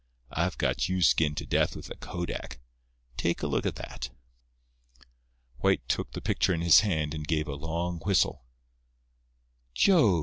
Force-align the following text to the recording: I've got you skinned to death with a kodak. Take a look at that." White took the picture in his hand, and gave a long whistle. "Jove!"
I've 0.31 0.57
got 0.57 0.89
you 0.89 1.03
skinned 1.03 1.37
to 1.37 1.45
death 1.45 1.75
with 1.75 1.91
a 1.91 1.95
kodak. 1.95 2.59
Take 3.17 3.43
a 3.43 3.47
look 3.47 3.67
at 3.67 3.75
that." 3.75 4.09
White 5.59 5.87
took 5.87 6.13
the 6.13 6.21
picture 6.21 6.55
in 6.55 6.61
his 6.61 6.79
hand, 6.79 7.13
and 7.13 7.27
gave 7.27 7.47
a 7.47 7.53
long 7.53 7.99
whistle. 7.99 8.43
"Jove!" 9.75 10.19